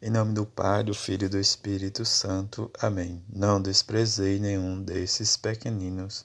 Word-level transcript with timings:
Em 0.00 0.10
nome 0.10 0.32
do 0.32 0.46
Pai, 0.46 0.84
do 0.84 0.94
Filho 0.94 1.26
e 1.26 1.28
do 1.28 1.40
Espírito 1.40 2.04
Santo. 2.04 2.70
Amém. 2.80 3.20
Não 3.28 3.60
desprezei 3.60 4.38
nenhum 4.38 4.80
desses 4.80 5.36
pequeninos. 5.36 6.24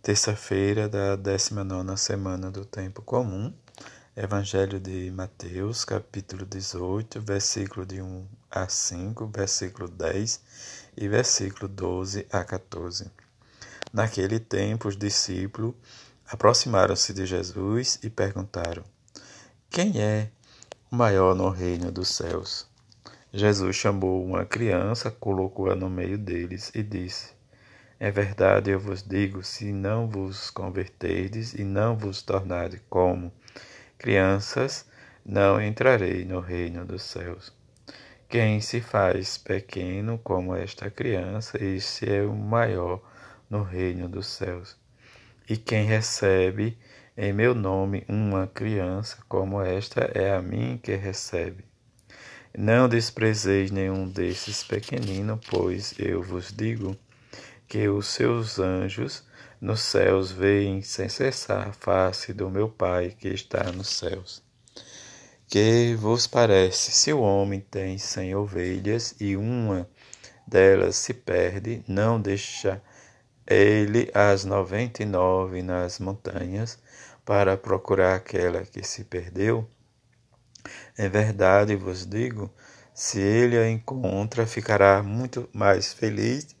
Terça-feira 0.00 0.88
da 0.88 1.14
19 1.14 1.98
semana 1.98 2.50
do 2.50 2.64
Tempo 2.64 3.02
Comum. 3.02 3.52
Evangelho 4.16 4.80
de 4.80 5.10
Mateus, 5.10 5.84
capítulo 5.84 6.46
18, 6.46 7.20
versículo 7.20 7.84
de 7.84 8.00
1 8.00 8.26
a 8.50 8.66
5, 8.66 9.26
versículo 9.26 9.86
10 9.86 10.40
e 10.96 11.06
versículo 11.08 11.68
12 11.68 12.26
a 12.32 12.42
14. 12.42 13.10
Naquele 13.92 14.40
tempo, 14.40 14.88
os 14.88 14.96
discípulos 14.96 15.74
aproximaram-se 16.26 17.12
de 17.12 17.26
Jesus 17.26 17.98
e 18.02 18.08
perguntaram: 18.08 18.82
Quem 19.68 20.00
é 20.00 20.30
o 20.90 20.96
maior 20.96 21.34
no 21.34 21.50
reino 21.50 21.92
dos 21.92 22.08
céus? 22.08 22.67
Jesus 23.32 23.76
chamou 23.76 24.24
uma 24.24 24.46
criança, 24.46 25.10
colocou-a 25.10 25.74
no 25.74 25.90
meio 25.90 26.16
deles 26.16 26.72
e 26.74 26.82
disse: 26.82 27.34
É 28.00 28.10
verdade, 28.10 28.70
eu 28.70 28.80
vos 28.80 29.02
digo, 29.02 29.42
se 29.42 29.70
não 29.70 30.08
vos 30.08 30.48
converterdes 30.48 31.52
e 31.52 31.62
não 31.62 31.94
vos 31.94 32.22
tornardes 32.22 32.80
como 32.88 33.30
crianças, 33.98 34.86
não 35.22 35.60
entrarei 35.60 36.24
no 36.24 36.40
reino 36.40 36.86
dos 36.86 37.02
céus. 37.02 37.52
Quem 38.30 38.62
se 38.62 38.80
faz 38.80 39.36
pequeno 39.36 40.18
como 40.18 40.54
esta 40.54 40.90
criança, 40.90 41.62
esse 41.62 42.10
é 42.10 42.22
o 42.22 42.34
maior 42.34 43.02
no 43.50 43.62
reino 43.62 44.08
dos 44.08 44.26
céus. 44.26 44.74
E 45.46 45.56
quem 45.58 45.84
recebe 45.84 46.78
em 47.14 47.32
meu 47.34 47.54
nome 47.54 48.06
uma 48.08 48.46
criança 48.46 49.18
como 49.28 49.60
esta, 49.60 50.10
é 50.14 50.34
a 50.34 50.40
mim 50.40 50.80
que 50.82 50.94
recebe. 50.94 51.67
Não 52.60 52.88
desprezeis 52.88 53.70
nenhum 53.70 54.08
desses 54.08 54.64
pequeninos, 54.64 55.38
pois 55.48 55.94
eu 55.96 56.20
vos 56.20 56.52
digo 56.52 56.96
que 57.68 57.88
os 57.88 58.08
seus 58.08 58.58
anjos 58.58 59.22
nos 59.60 59.78
céus 59.78 60.32
veem 60.32 60.82
sem 60.82 61.08
cessar 61.08 61.68
a 61.68 61.72
face 61.72 62.32
do 62.32 62.50
meu 62.50 62.68
Pai 62.68 63.14
que 63.16 63.28
está 63.28 63.70
nos 63.70 63.90
céus. 63.90 64.42
Que 65.46 65.94
vos 65.94 66.26
parece, 66.26 66.90
se 66.90 67.12
o 67.12 67.20
homem 67.20 67.60
tem 67.60 67.96
cem 67.96 68.34
ovelhas 68.34 69.14
e 69.20 69.36
uma 69.36 69.88
delas 70.44 70.96
se 70.96 71.14
perde, 71.14 71.84
não 71.86 72.20
deixa 72.20 72.82
ele 73.46 74.10
as 74.12 74.44
noventa 74.44 75.04
e 75.04 75.06
nove 75.06 75.62
nas 75.62 76.00
montanhas 76.00 76.76
para 77.24 77.56
procurar 77.56 78.16
aquela 78.16 78.64
que 78.64 78.82
se 78.82 79.04
perdeu? 79.04 79.64
É 80.96 81.08
verdade 81.08 81.76
vos 81.76 82.06
digo, 82.06 82.50
se 82.94 83.20
ele 83.20 83.56
a 83.56 83.70
encontra, 83.70 84.46
ficará 84.46 85.02
muito 85.02 85.48
mais 85.52 85.92
feliz 85.92 86.56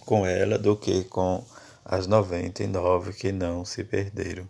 com 0.00 0.26
ela 0.26 0.58
do 0.58 0.76
que 0.76 1.04
com 1.04 1.44
as 1.84 2.06
noventa 2.06 2.62
e 2.62 2.66
nove 2.66 3.12
que 3.12 3.32
não 3.32 3.64
se 3.64 3.82
perderam. 3.84 4.48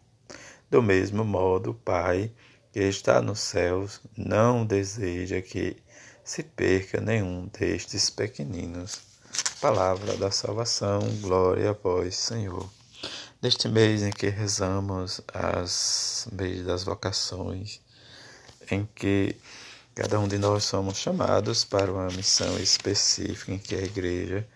Do 0.70 0.82
mesmo 0.82 1.24
modo, 1.24 1.70
o 1.70 1.74
Pai 1.74 2.32
que 2.72 2.80
está 2.80 3.22
nos 3.22 3.38
céus 3.38 4.00
não 4.16 4.66
deseja 4.66 5.40
que 5.40 5.76
se 6.24 6.42
perca 6.42 7.00
nenhum 7.00 7.46
destes 7.46 8.10
pequeninos. 8.10 9.00
Palavra 9.60 10.16
da 10.16 10.30
salvação, 10.32 11.00
glória 11.20 11.70
a 11.70 11.72
vós, 11.72 12.16
Senhor. 12.16 12.68
Neste 13.40 13.68
mês 13.68 14.02
em 14.02 14.10
que 14.10 14.28
rezamos 14.28 15.20
as 15.32 16.26
mês 16.32 16.64
das 16.64 16.82
vocações, 16.82 17.80
em 18.70 18.88
que 18.94 19.36
cada 19.94 20.18
um 20.18 20.26
de 20.26 20.38
nós 20.38 20.64
somos 20.64 20.98
chamados 20.98 21.64
para 21.64 21.92
uma 21.92 22.08
missão 22.08 22.58
específica 22.58 23.52
em 23.52 23.58
que 23.58 23.74
a 23.74 23.82
igreja 23.82 24.46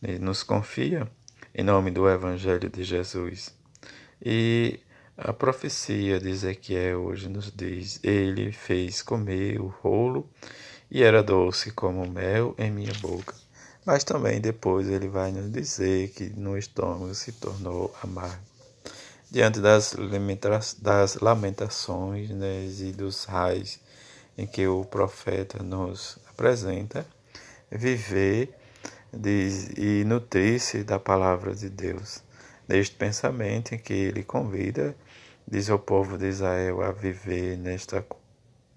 né, 0.00 0.18
nos 0.18 0.42
confia 0.42 1.06
em 1.54 1.62
nome 1.62 1.90
do 1.90 2.08
Evangelho 2.08 2.68
de 2.68 2.82
Jesus. 2.84 3.54
E 4.24 4.80
a 5.16 5.32
profecia 5.32 6.18
de 6.18 6.30
Ezequiel 6.30 7.00
hoje 7.00 7.28
nos 7.28 7.50
diz: 7.50 8.00
Ele 8.02 8.52
fez 8.52 9.02
comer 9.02 9.60
o 9.60 9.66
rolo 9.66 10.28
e 10.90 11.02
era 11.02 11.22
doce 11.22 11.70
como 11.70 12.06
mel 12.06 12.54
em 12.58 12.70
minha 12.70 12.94
boca. 12.94 13.34
Mas 13.84 14.02
também 14.02 14.40
depois 14.40 14.88
ele 14.88 15.08
vai 15.08 15.30
nos 15.30 15.50
dizer 15.50 16.10
que 16.10 16.30
no 16.30 16.58
estômago 16.58 17.14
se 17.14 17.32
tornou 17.32 17.94
amargo 18.02 18.55
diante 19.30 19.60
das, 19.60 19.96
das 20.80 21.16
lamentações 21.16 22.30
né, 22.30 22.66
e 22.66 22.92
dos 22.92 23.24
raios 23.24 23.78
em 24.38 24.46
que 24.46 24.66
o 24.66 24.84
profeta 24.84 25.62
nos 25.62 26.18
apresenta, 26.28 27.06
viver 27.70 28.54
diz, 29.12 29.70
e 29.76 30.04
nutrir-se 30.04 30.84
da 30.84 30.98
palavra 30.98 31.54
de 31.54 31.68
Deus. 31.68 32.22
Neste 32.68 32.96
pensamento 32.96 33.74
em 33.74 33.78
que 33.78 33.92
ele 33.92 34.22
convida, 34.22 34.94
diz 35.46 35.70
ao 35.70 35.78
povo 35.78 36.18
de 36.18 36.26
Israel 36.26 36.82
a 36.82 36.92
viver 36.92 37.56
nesta 37.56 38.04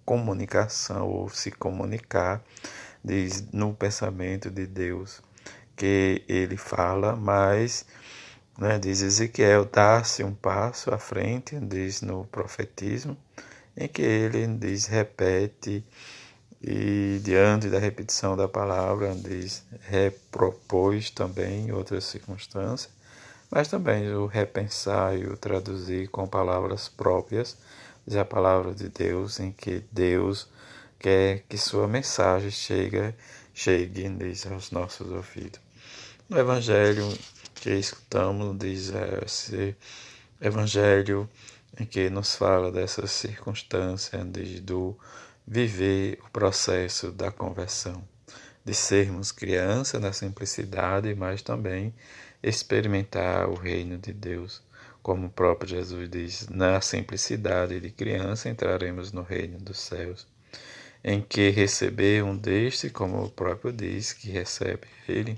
comunicação 0.05 1.07
ou 1.07 1.29
se 1.29 1.51
comunicar, 1.51 2.43
diz 3.03 3.45
no 3.51 3.73
pensamento 3.73 4.49
de 4.49 4.65
Deus 4.65 5.21
que 5.75 6.23
ele 6.27 6.57
fala, 6.57 7.15
mas 7.15 7.85
né? 8.59 8.77
Diz 8.77 9.01
Ezequiel, 9.01 9.65
dá-se 9.65 10.23
um 10.23 10.33
passo 10.33 10.93
à 10.93 10.97
frente, 10.97 11.57
diz 11.59 12.01
no 12.01 12.25
profetismo, 12.25 13.17
em 13.75 13.87
que 13.87 14.01
ele 14.01 14.45
diz, 14.47 14.85
repete, 14.85 15.83
e 16.61 17.21
diante 17.23 17.69
da 17.69 17.79
repetição 17.79 18.35
da 18.35 18.47
palavra, 18.47 19.15
diz, 19.15 19.63
repropôs 19.87 21.09
também 21.09 21.67
em 21.67 21.71
outras 21.71 22.03
circunstâncias, 22.03 22.91
mas 23.49 23.69
também 23.69 24.13
o 24.13 24.25
repensar 24.25 25.17
e 25.17 25.25
o 25.25 25.37
traduzir 25.37 26.09
com 26.09 26.27
palavras 26.27 26.89
próprias, 26.89 27.57
diz 28.05 28.17
a 28.17 28.25
palavra 28.25 28.73
de 28.73 28.89
Deus, 28.89 29.39
em 29.39 29.53
que 29.53 29.83
Deus 29.89 30.49
quer 30.99 31.43
que 31.47 31.57
sua 31.57 31.87
mensagem 31.87 32.51
chegue, 32.51 33.15
chegue 33.53 34.09
diz, 34.09 34.45
aos 34.45 34.69
nossos 34.69 35.09
ouvidos. 35.09 35.61
No 36.27 36.37
Evangelho, 36.37 37.07
que 37.59 37.71
escutamos 37.71 38.57
diz 38.57 38.91
esse 39.23 39.75
evangelho 40.39 41.29
em 41.77 41.85
que 41.85 42.09
nos 42.09 42.35
fala 42.35 42.71
dessa 42.71 43.05
circunstância 43.05 44.23
de, 44.23 44.61
do 44.61 44.97
viver 45.45 46.19
o 46.25 46.29
processo 46.29 47.11
da 47.11 47.31
conversão, 47.31 48.01
de 48.63 48.73
sermos 48.73 49.31
criança 49.31 49.99
na 49.99 50.13
simplicidade, 50.13 51.13
mas 51.15 51.41
também 51.41 51.93
experimentar 52.41 53.49
o 53.49 53.55
reino 53.55 53.97
de 53.97 54.13
Deus. 54.13 54.61
Como 55.01 55.27
o 55.27 55.29
próprio 55.29 55.69
Jesus 55.69 56.09
diz, 56.09 56.47
na 56.49 56.79
simplicidade 56.81 57.79
de 57.79 57.89
criança 57.89 58.49
entraremos 58.49 59.11
no 59.11 59.21
reino 59.21 59.57
dos 59.57 59.79
céus, 59.79 60.27
em 61.03 61.21
que 61.21 61.49
receber 61.49 62.23
um 62.23 62.37
deste, 62.37 62.89
como 62.89 63.23
o 63.23 63.29
próprio 63.29 63.71
diz, 63.71 64.13
que 64.13 64.29
recebe 64.29 64.87
ele, 65.07 65.37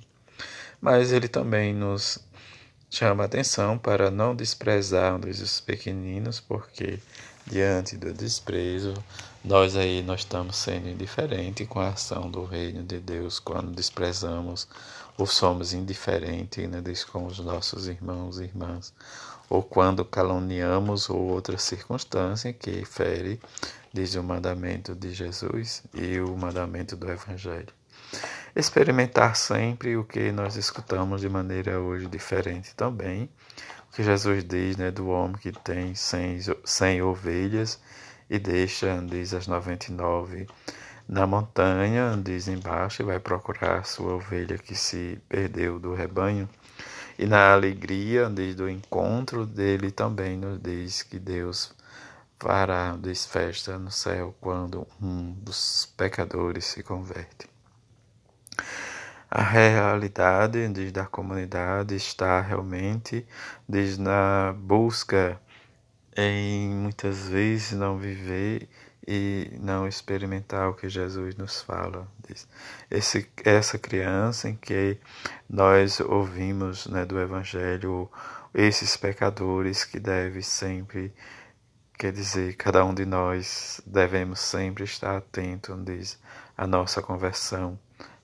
mas 0.81 1.11
ele 1.11 1.27
também 1.27 1.73
nos 1.73 2.19
chama 2.89 3.23
a 3.23 3.25
atenção 3.25 3.77
para 3.77 4.09
não 4.09 4.35
desprezarmos 4.35 5.39
os 5.39 5.61
pequeninos, 5.61 6.39
porque 6.39 6.99
diante 7.45 7.95
do 7.95 8.11
desprezo, 8.11 8.93
nós 9.45 9.75
aí 9.75 10.01
nós 10.01 10.21
estamos 10.21 10.57
sendo 10.57 10.89
indiferentes 10.89 11.67
com 11.67 11.79
a 11.79 11.89
ação 11.89 12.29
do 12.29 12.43
reino 12.43 12.83
de 12.83 12.99
Deus. 12.99 13.39
Quando 13.39 13.71
desprezamos 13.71 14.67
ou 15.17 15.27
somos 15.27 15.71
indiferentes 15.73 16.67
né, 16.67 16.81
com 17.11 17.27
os 17.27 17.39
nossos 17.39 17.87
irmãos 17.87 18.39
e 18.39 18.45
irmãs, 18.45 18.93
ou 19.49 19.61
quando 19.61 20.03
caluniamos 20.03 21.09
ou 21.09 21.19
outra 21.19 21.57
circunstância 21.57 22.51
que 22.51 22.83
fere, 22.85 23.39
diz 23.93 24.15
o 24.15 24.23
mandamento 24.23 24.95
de 24.95 25.13
Jesus 25.13 25.83
e 25.93 26.19
o 26.19 26.35
mandamento 26.35 26.95
do 26.95 27.09
Evangelho 27.09 27.80
experimentar 28.55 29.35
sempre 29.35 29.95
o 29.95 30.03
que 30.03 30.31
nós 30.31 30.55
escutamos 30.55 31.21
de 31.21 31.29
maneira 31.29 31.79
hoje 31.79 32.07
diferente 32.07 32.75
também. 32.75 33.29
O 33.89 33.95
que 33.95 34.03
Jesus 34.03 34.43
diz 34.43 34.77
né, 34.77 34.91
do 34.91 35.09
homem 35.09 35.37
que 35.37 35.51
tem 35.51 35.95
cem, 35.95 36.39
cem 36.63 37.01
ovelhas 37.01 37.79
e 38.29 38.39
deixa, 38.39 39.01
diz 39.05 39.33
as 39.33 39.47
99 39.47 40.47
na 41.07 41.27
montanha, 41.27 42.17
diz 42.23 42.47
embaixo, 42.47 43.01
e 43.01 43.05
vai 43.05 43.19
procurar 43.19 43.85
sua 43.85 44.13
ovelha 44.15 44.57
que 44.57 44.75
se 44.75 45.19
perdeu 45.27 45.77
do 45.77 45.93
rebanho. 45.93 46.47
E 47.19 47.25
na 47.25 47.51
alegria, 47.51 48.29
diz 48.29 48.55
do 48.55 48.69
encontro 48.69 49.45
dele 49.45 49.91
também 49.91 50.37
nos 50.37 50.59
diz 50.61 51.03
que 51.03 51.19
Deus 51.19 51.73
fará, 52.39 52.97
diz 52.97 53.25
festa 53.25 53.77
no 53.77 53.91
céu 53.91 54.33
quando 54.39 54.87
um 55.01 55.33
dos 55.33 55.93
pecadores 55.97 56.65
se 56.65 56.81
converte. 56.81 57.50
A 59.33 59.43
realidade 59.43 60.67
diz, 60.67 60.91
da 60.91 61.05
comunidade 61.05 61.95
está 61.95 62.41
realmente 62.41 63.25
diz, 63.67 63.97
na 63.97 64.53
busca 64.57 65.39
em 66.17 66.69
muitas 66.69 67.29
vezes 67.29 67.71
não 67.71 67.97
viver 67.97 68.67
e 69.07 69.57
não 69.61 69.87
experimentar 69.87 70.69
o 70.69 70.73
que 70.73 70.89
Jesus 70.89 71.33
nos 71.35 71.61
fala. 71.61 72.05
Esse, 72.89 73.25
essa 73.45 73.79
criança 73.79 74.49
em 74.49 74.55
que 74.57 74.97
nós 75.49 76.01
ouvimos 76.01 76.87
né, 76.87 77.05
do 77.05 77.17
Evangelho, 77.17 78.11
esses 78.53 78.97
pecadores 78.97 79.85
que 79.85 79.97
devem 79.97 80.41
sempre, 80.41 81.13
quer 81.97 82.11
dizer, 82.11 82.57
cada 82.57 82.83
um 82.83 82.93
de 82.93 83.05
nós 83.05 83.79
devemos 83.85 84.41
sempre 84.41 84.83
estar 84.83 85.15
atento, 85.15 85.73
diz, 85.85 86.19
à 86.57 86.67
nossa 86.67 87.01
conversão, 87.01 87.79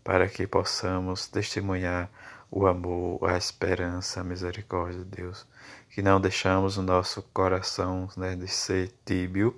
para 0.08 0.30
que 0.30 0.48
possamos 0.48 1.28
testemunhar 1.28 2.10
o 2.50 2.66
amor, 2.66 3.20
a 3.30 3.36
esperança, 3.38 4.22
a 4.22 4.24
misericórdia 4.24 5.00
de 5.00 5.04
Deus. 5.04 5.46
Que 5.90 6.02
não 6.02 6.22
deixamos 6.22 6.78
o 6.78 6.82
nosso 6.82 7.22
coração 7.34 8.08
né, 8.16 8.34
de 8.34 8.48
ser 8.48 8.90
tíbio 9.04 9.54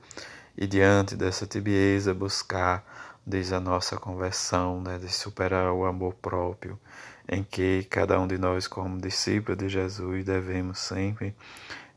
e 0.58 0.66
diante 0.66 1.16
dessa 1.16 1.46
tibieza 1.46 2.16
buscar 2.16 2.84
desde 3.24 3.54
a 3.54 3.60
nossa 3.60 3.96
conversão, 3.96 4.82
né, 4.82 4.98
de 4.98 5.14
superar 5.14 5.72
o 5.72 5.86
amor 5.86 6.16
próprio, 6.16 6.80
em 7.28 7.44
que 7.44 7.84
cada 7.88 8.20
um 8.20 8.26
de 8.26 8.40
nós, 8.40 8.68
como 8.68 9.00
discípulo 9.00 9.56
de 9.56 9.70
Jesus, 9.70 10.26
devemos 10.26 10.80
sempre 10.80 11.36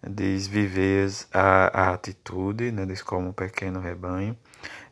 desviver 0.06 1.08
a, 1.32 1.84
a 1.84 1.94
atitude, 1.94 2.70
né, 2.70 2.86
como 3.02 3.28
um 3.28 3.32
pequeno 3.32 3.80
rebanho, 3.80 4.36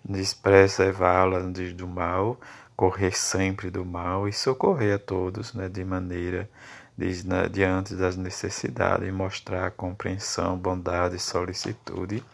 despreservá-la 0.02 1.40
do 1.40 1.86
mal, 1.86 2.40
correr 2.80 3.14
sempre 3.14 3.70
do 3.70 3.84
mal 3.84 4.26
e 4.26 4.32
socorrer 4.32 4.94
a 4.94 4.98
todos 4.98 5.52
né, 5.52 5.68
de 5.68 5.84
maneira 5.84 6.48
diz, 6.96 7.22
né, 7.24 7.46
diante 7.46 7.94
das 7.94 8.16
necessidades 8.16 9.06
e 9.06 9.12
mostrar 9.12 9.70
compreensão, 9.72 10.56
bondade 10.56 11.16
e 11.16 11.18
solicitude 11.18 12.24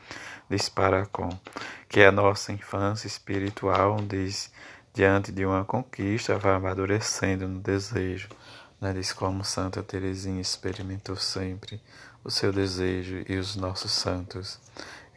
diz 0.48 0.68
para 0.68 1.04
com 1.06 1.30
que 1.88 2.00
a 2.00 2.12
nossa 2.12 2.52
infância 2.52 3.08
espiritual 3.08 3.96
diz 4.02 4.52
diante 4.94 5.32
de 5.32 5.44
uma 5.44 5.64
conquista 5.64 6.38
vai 6.38 6.54
amadurecendo 6.54 7.48
no 7.48 7.58
desejo 7.58 8.28
né, 8.80 8.92
diz 8.92 9.12
como 9.12 9.42
Santa 9.42 9.82
Teresinha 9.82 10.40
experimentou 10.40 11.16
sempre 11.16 11.82
o 12.22 12.30
seu 12.30 12.52
desejo 12.52 13.24
e 13.28 13.36
os 13.36 13.56
nossos 13.56 13.90
santos 13.90 14.60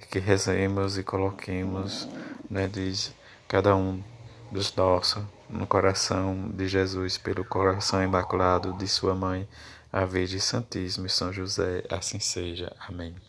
que 0.10 0.18
rezemos 0.18 0.98
e 0.98 1.04
coloquemos 1.04 2.08
né, 2.50 2.68
diz 2.68 3.14
cada 3.48 3.76
um 3.76 4.02
dos 4.52 4.76
nossos 4.76 5.24
no 5.50 5.66
coração 5.66 6.50
de 6.54 6.68
Jesus, 6.68 7.18
pelo 7.18 7.44
coração 7.44 8.04
imaculado 8.04 8.74
de 8.74 8.88
sua 8.88 9.16
mãe, 9.16 9.48
a 9.92 10.06
Virgem 10.06 10.40
Santíssima 10.40 11.08
e 11.08 11.10
São 11.10 11.34
José, 11.34 11.84
assim 11.90 12.20
seja. 12.20 12.72
Amém. 12.88 13.16